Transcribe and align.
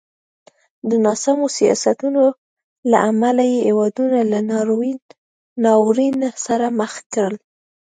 د 0.89 0.91
ناسمو 1.05 1.47
سیاستونو 1.57 2.23
له 2.91 2.97
امله 3.11 3.43
یې 3.51 3.59
هېوادونه 3.67 4.19
له 4.31 4.39
ناورین 5.63 6.17
سره 6.45 6.65
مخ 6.79 6.93
کړل. 7.13 7.35